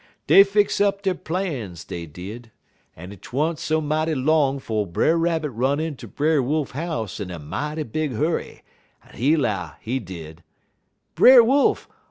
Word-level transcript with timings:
"Dey 0.25 0.43
fix 0.43 0.81
up 0.81 1.03
der 1.03 1.13
plans, 1.13 1.85
dey 1.85 2.07
did, 2.07 2.49
en 2.97 3.11
't 3.11 3.29
wa'n't 3.31 3.59
so 3.59 3.79
mighty 3.79 4.15
long 4.15 4.57
'fo' 4.57 4.87
Brer 4.87 5.15
Rabbit 5.15 5.51
run 5.51 5.79
inter 5.79 6.07
Brer 6.07 6.41
Wolf 6.41 6.71
house 6.71 7.19
in 7.19 7.29
a 7.29 7.37
mighty 7.37 7.83
big 7.83 8.13
hurry, 8.13 8.63
en 9.07 9.13
he 9.15 9.35
'low, 9.37 9.69
he 9.79 9.99
did: 9.99 10.41
"'Brer 11.13 11.43
Wolf! 11.43 11.87